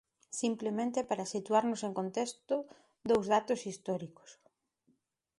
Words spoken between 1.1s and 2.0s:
situarnos en